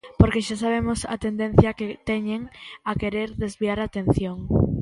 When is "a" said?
1.13-1.15, 2.89-2.91, 3.79-3.87